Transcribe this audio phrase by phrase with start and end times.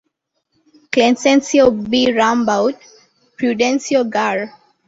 [0.89, 2.07] Clesencio B.
[2.11, 2.75] Rambaud,
[3.37, 4.49] Prudencio Gar.